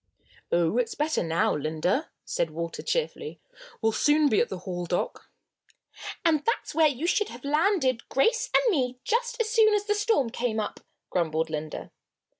[0.51, 3.39] "Oh, it's better now, Linda," said Walter, cheerfully.
[3.83, 5.29] "We'll soon be at the Hall dock."
[6.25, 9.93] "And that's where you should have landed Grace and me just as soon as the
[9.93, 10.79] storm came up,"
[11.11, 11.91] grumbled Linda.